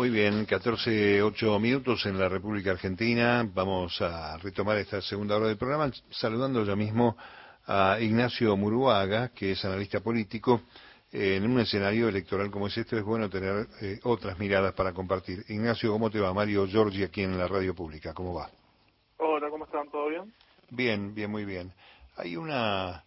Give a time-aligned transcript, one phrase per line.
[0.00, 3.46] Muy bien, 14, 8 minutos en la República Argentina.
[3.52, 7.18] Vamos a retomar esta segunda hora del programa saludando ya mismo
[7.66, 10.62] a Ignacio Muruaga, que es analista político.
[11.12, 15.44] en un escenario electoral como es este es bueno tener eh, otras miradas para compartir.
[15.50, 16.32] Ignacio, ¿cómo te va?
[16.32, 18.48] Mario Giorgi aquí en la radio pública, ¿cómo va?
[19.18, 19.90] Hola, ¿cómo están?
[19.90, 20.32] ¿Todo bien?
[20.70, 21.74] Bien, bien, muy bien.
[22.16, 23.04] Hay una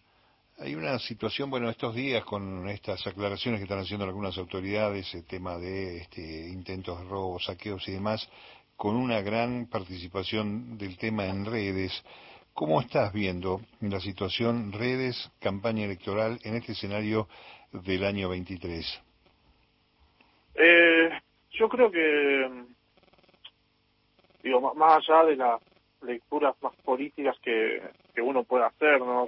[0.58, 5.26] hay una situación, bueno, estos días con estas aclaraciones que están haciendo algunas autoridades, el
[5.26, 8.28] tema de este, intentos de robo, saqueos y demás,
[8.76, 12.04] con una gran participación del tema en redes.
[12.52, 17.28] ¿Cómo estás viendo la situación redes, campaña electoral en este escenario
[17.72, 19.02] del año 23?
[20.54, 21.10] Eh,
[21.50, 22.48] yo creo que,
[24.44, 25.60] digo, más allá de las
[26.02, 27.82] lecturas más políticas que,
[28.14, 29.26] que uno puede hacer, ¿no?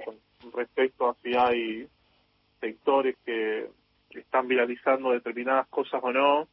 [0.51, 1.87] Respecto a si hay
[2.59, 3.69] sectores que,
[4.11, 6.47] están viralizando determinadas cosas o no.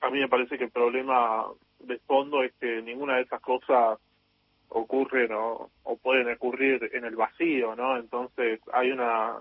[0.00, 1.44] A mí me parece que el problema
[1.80, 3.98] de fondo es que ninguna de esas cosas
[4.70, 5.68] ocurren o,
[6.02, 7.98] pueden ocurrir en el vacío, ¿no?
[7.98, 9.36] Entonces hay una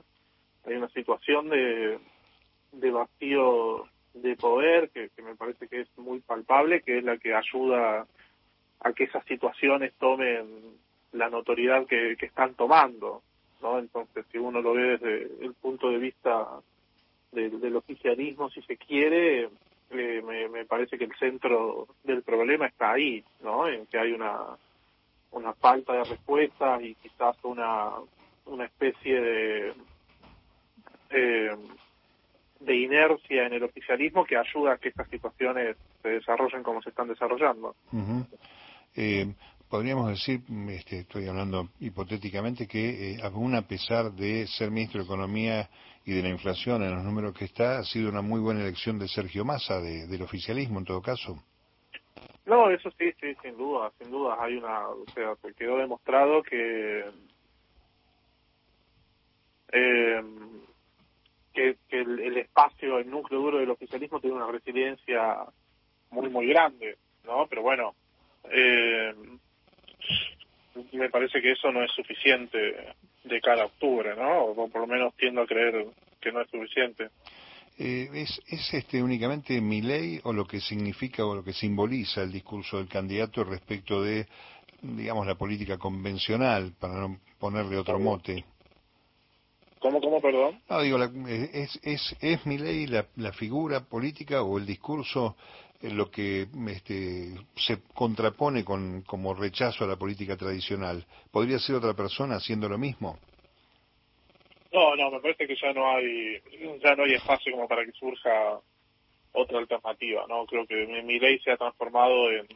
[0.65, 1.99] hay una situación de,
[2.73, 7.33] de vacío de poder que, me parece que es muy palpable, que es la que
[7.33, 8.07] ayuda
[8.81, 10.75] a que esas situaciones tomen
[11.13, 13.21] la notoriedad que están tomando.
[13.61, 13.79] ¿No?
[13.79, 16.47] Entonces, si uno lo ve desde el punto de vista
[17.31, 19.49] del oficialismo, si se quiere,
[19.91, 23.67] eh, me, me, parece que el centro del problema está ahí, ¿no?
[23.67, 24.39] En que hay una,
[25.31, 27.91] una falta de respuestas y quizás una,
[28.45, 29.73] una especie de,
[31.09, 31.55] eh,
[32.59, 36.89] de inercia en el oficialismo que ayuda a que estas situaciones se desarrollen como se
[36.89, 37.75] están desarrollando.
[38.95, 39.33] eh,
[39.75, 45.05] podríamos decir, este, estoy hablando hipotéticamente, que eh, aún a pesar de ser ministro de
[45.05, 45.69] Economía
[46.05, 48.97] y de la inflación en los números que está, ha sido una muy buena elección
[48.97, 51.43] de Sergio Massa, del oficialismo en todo caso.
[52.45, 54.37] No, eso sí, sí, sin duda, sin duda.
[54.39, 57.03] Hay una, o sea, se quedó demostrado que
[59.73, 60.23] eh,
[61.53, 65.39] que, el, el, espacio, el núcleo duro del oficialismo tiene una resiliencia
[66.11, 67.45] muy, muy grande, ¿no?
[67.49, 67.93] Pero bueno,
[68.51, 69.13] eh,
[70.93, 72.57] me parece que eso no es suficiente
[73.23, 74.45] de cara a octubre, ¿no?
[74.45, 75.85] O por lo menos tiendo a creer
[76.21, 77.09] que no es suficiente.
[77.77, 82.23] Eh, ¿Es, ¿Es este únicamente mi ley o lo que significa o lo que simboliza
[82.23, 84.27] el discurso del candidato respecto de,
[84.81, 88.45] digamos, la política convencional, para no ponerle otro mote?
[89.79, 90.61] ¿Cómo, cómo, perdón?
[90.69, 90.97] No, digo,
[91.27, 95.35] ¿es, es, es mi ley la, la figura política o el discurso
[95.81, 101.05] lo que este, se contrapone con, como rechazo a la política tradicional.
[101.31, 103.19] ¿Podría ser otra persona haciendo lo mismo?
[104.71, 106.41] No, no, me parece que ya no hay
[106.83, 108.59] ya no hay espacio como para que surja
[109.31, 110.45] otra alternativa, ¿no?
[110.45, 112.47] Creo que mi, ley se ha transformado en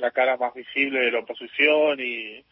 [0.00, 2.44] la cara más visible de la oposición y,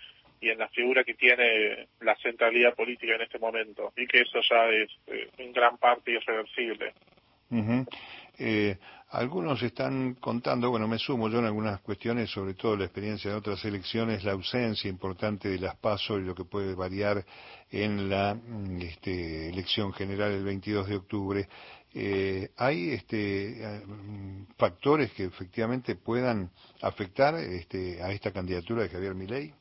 [0.42, 4.40] y en la figura que tiene la centralidad política en este momento y que eso
[4.50, 6.92] ya es eh, en gran parte irreversible.
[8.38, 8.76] eh,
[9.12, 13.36] algunos están contando, bueno, me sumo yo en algunas cuestiones, sobre todo la experiencia de
[13.36, 17.22] otras elecciones, la ausencia importante de las pasos y lo que puede variar
[17.70, 21.48] en la mm, este, elección general el 22 de octubre.
[21.94, 29.14] Eh, ¿Hay este, mm, factores que efectivamente puedan afectar este, a esta candidatura de Javier
[29.14, 29.52] Milei?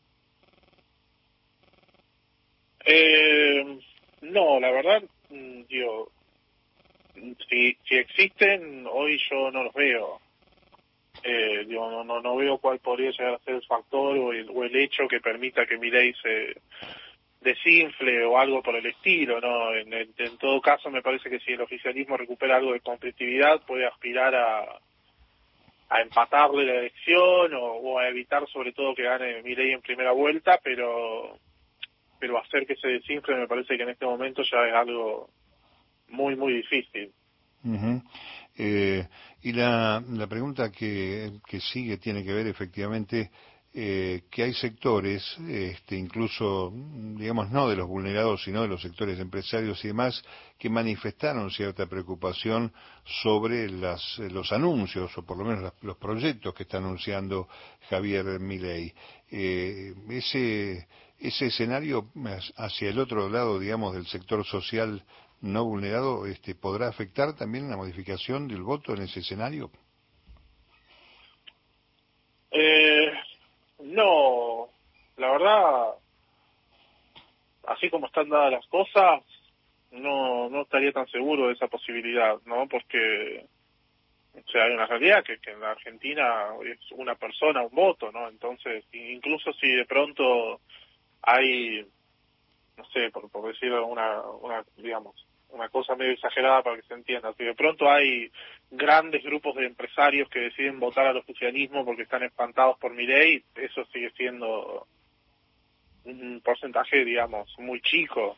[2.86, 3.80] Eh,
[4.22, 6.10] no, la verdad, mm, digo,
[7.50, 10.20] si, si existen, hoy yo no los veo.
[11.24, 14.64] Eh, no, no, no veo cuál podría llegar a ser el factor o el, o
[14.64, 16.56] el hecho que permita que mi ley se
[17.42, 19.76] desinfle o algo por el estilo, ¿no?
[19.76, 24.34] En, todo caso, me parece que si el oficialismo recupera algo de competitividad, puede aspirar
[24.36, 24.80] a,
[25.90, 29.82] a empatarle la elección o, o a evitar sobre todo que gane mi ley en
[29.82, 31.38] primera vuelta, pero
[32.20, 35.30] pero hacer que se desinfle me parece que en este momento ya es algo
[36.12, 37.12] muy, muy difícil.
[38.58, 39.08] eh,
[39.44, 43.32] y la, la pregunta que, que sigue tiene que ver efectivamente
[43.74, 46.74] eh, que hay sectores, este, incluso,
[47.16, 50.22] digamos, no de los vulnerados, sino de los sectores empresarios y demás,
[50.60, 52.74] que manifestaron cierta preocupación
[53.06, 57.48] sobre las, los anuncios, o por lo menos los proyectos que está anunciando
[57.90, 58.94] Javier Milei.
[59.30, 60.88] Eh, ese,
[61.18, 62.12] ese escenario
[62.58, 65.02] hacia el otro lado, digamos, del sector social
[65.42, 69.72] no vulnerado este, podrá afectar también la modificación del voto en ese escenario?
[72.52, 73.12] Eh,
[73.80, 74.70] no,
[75.18, 75.96] la verdad,
[77.68, 79.24] así como están dadas las cosas,
[79.92, 82.68] no, no estaría tan seguro de esa posibilidad, ¿no?
[82.68, 83.46] Porque
[84.34, 88.30] O hay una realidad que, que en la Argentina es una persona, un voto, ¿no?
[88.30, 90.62] Entonces, incluso si de pronto
[91.22, 91.86] hay,
[92.78, 95.16] no sé, por, por decir una, una, digamos,
[95.52, 97.34] una cosa medio exagerada para que se entienda.
[97.34, 98.32] Si de pronto hay
[98.70, 103.44] grandes grupos de empresarios que deciden votar al oficialismo porque están espantados por mi ley,
[103.56, 104.88] eso sigue siendo
[106.06, 108.38] un porcentaje, digamos, muy chico.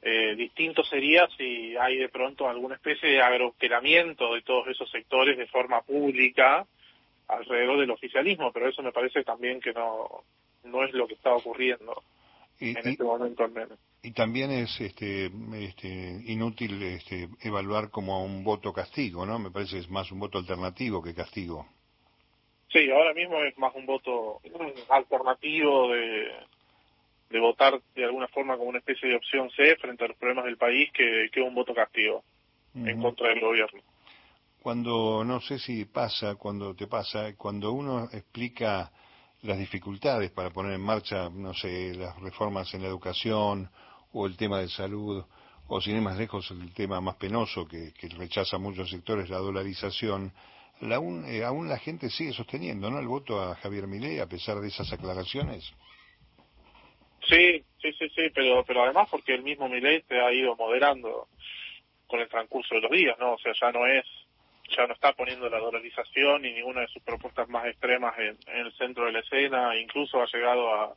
[0.00, 5.36] Eh, distinto sería si hay de pronto alguna especie de agroqueramiento de todos esos sectores
[5.36, 6.64] de forma pública
[7.26, 10.22] alrededor del oficialismo, pero eso me parece también que no,
[10.64, 12.02] no es lo que está ocurriendo
[12.60, 13.78] en este momento al menos.
[14.02, 19.38] Y también es este, este, inútil este, evaluar como un voto castigo, ¿no?
[19.38, 21.66] Me parece que es más un voto alternativo que castigo.
[22.72, 24.40] Sí, ahora mismo es más un voto
[24.88, 26.28] alternativo de,
[27.30, 30.44] de votar de alguna forma como una especie de opción C frente a los problemas
[30.44, 32.22] del país que, que un voto castigo
[32.74, 33.80] en contra del gobierno.
[34.60, 38.92] Cuando, no sé si pasa, cuando te pasa, cuando uno explica
[39.42, 43.70] las dificultades para poner en marcha, no sé, las reformas en la educación
[44.12, 45.24] o el tema de salud,
[45.68, 49.38] o sin ir más lejos el tema más penoso que, que rechaza muchos sectores, la
[49.38, 50.32] dolarización,
[50.80, 50.96] la,
[51.26, 52.98] eh, aún la gente sigue sosteniendo, ¿no?
[52.98, 55.64] El voto a Javier Milei a pesar de esas aclaraciones.
[57.28, 61.28] Sí, sí, sí, sí, pero, pero además porque el mismo Milei se ha ido moderando
[62.06, 63.34] con el transcurso de los días, ¿no?
[63.34, 64.04] O sea, ya no es
[64.76, 68.72] ya no está poniendo la dolarización ni ninguna de sus propuestas más extremas en, el
[68.76, 70.94] centro de la escena, incluso ha llegado a,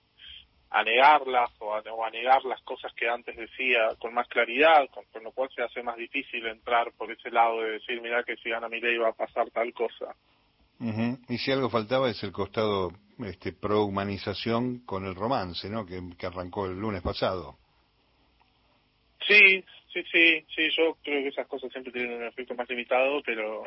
[0.71, 5.31] a negarlas o a, negar las cosas que antes decía con más claridad, con, lo
[5.31, 8.69] cual se hace más difícil entrar por ese lado de decir, mira que si gana
[8.69, 10.15] mi ley va a pasar tal cosa.
[11.29, 12.91] Y si algo faltaba es el costado
[13.23, 15.85] este, pro humanización con el romance, ¿no?
[15.85, 17.57] Que, que arrancó el lunes pasado.
[19.27, 23.21] Sí, Sí, sí, sí, yo creo que esas cosas siempre tienen un efecto más limitado,
[23.25, 23.63] pero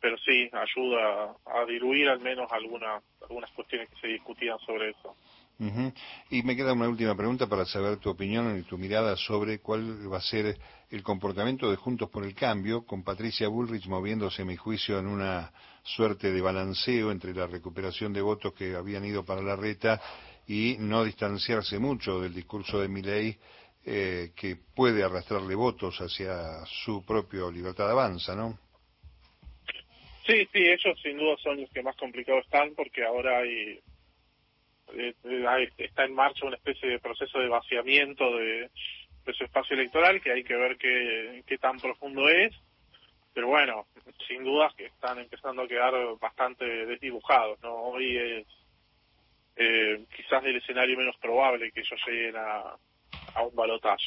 [0.00, 5.16] pero sí, ayuda a diluir al menos algunas algunas cuestiones que se discutían sobre eso.
[6.30, 10.10] Y me queda una última pregunta para saber tu opinión y tu mirada sobre cuál
[10.10, 10.56] va a ser
[10.88, 15.08] el comportamiento de Juntos por el Cambio, con Patricia Bullrich moviéndose, en mi juicio, en
[15.08, 15.52] una
[15.82, 20.00] suerte de balanceo entre la recuperación de votos que habían ido para la reta
[20.46, 23.36] y no distanciarse mucho del discurso de Milei
[23.90, 28.58] eh, que puede arrastrarle votos hacia su propio Libertad de Avanza, ¿no?
[30.26, 33.80] Sí, sí, ellos sin duda son los que más complicados están porque ahora hay,
[34.92, 35.14] eh,
[35.78, 38.70] está en marcha una especie de proceso de vaciamiento de,
[39.32, 42.54] su espacio electoral que hay que ver qué, qué tan profundo es,
[43.32, 43.86] pero bueno,
[44.26, 47.74] sin duda que están empezando a quedar bastante desdibujados, ¿no?
[47.74, 48.46] Hoy es
[49.56, 52.76] eh, quizás el escenario menos probable que ellos lleguen a,
[53.34, 54.04] a un balotaje.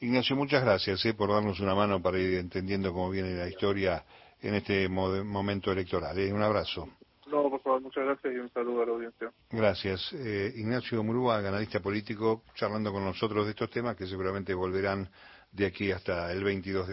[0.00, 4.04] Ignacio, muchas gracias eh, por darnos una mano para ir entendiendo cómo viene la historia
[4.40, 6.18] en este momento electoral.
[6.18, 6.32] Eh.
[6.32, 6.88] Un abrazo.
[7.26, 9.32] No, por favor, muchas gracias y un saludo a la audiencia.
[9.50, 10.12] Gracias.
[10.12, 15.08] Eh, Ignacio Murúa, analista político, charlando con nosotros de estos temas que seguramente volverán
[15.50, 16.92] de aquí hasta el 22 de